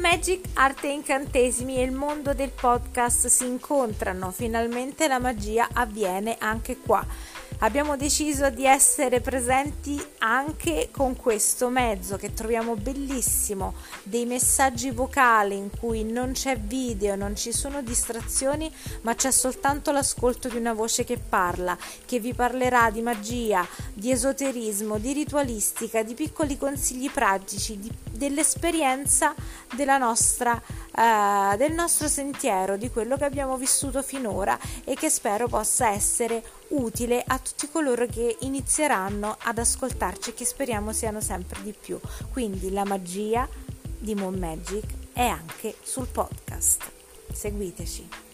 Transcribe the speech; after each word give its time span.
Magic, 0.00 0.50
arte 0.54 0.86
e 0.86 0.92
incantesimi 0.92 1.76
e 1.76 1.82
il 1.82 1.90
mondo 1.90 2.32
del 2.32 2.52
podcast 2.52 3.26
si 3.26 3.46
incontrano, 3.46 4.30
finalmente 4.30 5.08
la 5.08 5.18
magia 5.18 5.68
avviene 5.72 6.36
anche 6.38 6.78
qua. 6.78 7.04
Abbiamo 7.60 7.96
deciso 7.96 8.50
di 8.50 8.64
essere 8.64 9.20
presenti 9.20 10.00
anche 10.18 10.90
con 10.92 11.16
questo 11.16 11.68
mezzo 11.70 12.16
che 12.16 12.32
troviamo 12.32 12.76
bellissimo, 12.76 13.74
dei 14.04 14.26
messaggi 14.26 14.92
vocali 14.92 15.56
in 15.56 15.70
cui 15.76 16.04
non 16.04 16.30
c'è 16.30 16.56
video, 16.56 17.16
non 17.16 17.34
ci 17.34 17.52
sono 17.52 17.82
distrazioni, 17.82 18.72
ma 19.00 19.16
c'è 19.16 19.32
soltanto 19.32 19.90
l'ascolto 19.90 20.48
di 20.48 20.56
una 20.56 20.72
voce 20.72 21.02
che 21.02 21.18
parla, 21.18 21.76
che 22.06 22.20
vi 22.20 22.32
parlerà 22.32 22.92
di 22.92 23.02
magia, 23.02 23.66
di 23.98 24.12
esoterismo, 24.12 24.98
di 24.98 25.12
ritualistica, 25.12 26.04
di 26.04 26.14
piccoli 26.14 26.56
consigli 26.56 27.10
pratici, 27.10 27.78
di, 27.80 27.90
dell'esperienza 28.12 29.34
della 29.74 29.98
nostra 29.98 30.62
eh, 30.98 31.56
del 31.56 31.72
nostro 31.72 32.06
sentiero, 32.06 32.76
di 32.76 32.90
quello 32.90 33.16
che 33.16 33.24
abbiamo 33.24 33.56
vissuto 33.56 34.02
finora 34.02 34.56
e 34.84 34.94
che 34.94 35.10
spero 35.10 35.48
possa 35.48 35.90
essere 35.90 36.42
utile 36.68 37.24
a 37.26 37.38
tutti 37.38 37.68
coloro 37.68 38.06
che 38.06 38.36
inizieranno 38.40 39.36
ad 39.42 39.58
ascoltarci 39.58 40.30
e 40.30 40.34
che 40.34 40.44
speriamo 40.44 40.92
siano 40.92 41.20
sempre 41.20 41.60
di 41.62 41.74
più. 41.78 41.98
Quindi 42.30 42.70
la 42.70 42.84
magia 42.84 43.48
di 43.98 44.14
Moon 44.14 44.38
Magic 44.38 44.84
è 45.12 45.26
anche 45.26 45.74
sul 45.82 46.06
podcast. 46.06 46.88
Seguiteci. 47.32 48.27